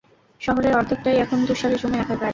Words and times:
শহরের 0.41 0.73
অর্ধেকটাই 0.75 1.17
এখন 1.23 1.39
তুষারে 1.47 1.75
জমে 1.81 1.97
একাকার! 1.99 2.29